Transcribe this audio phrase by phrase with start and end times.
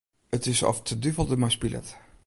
[0.31, 1.89] It is oft de duvel dermei spilet.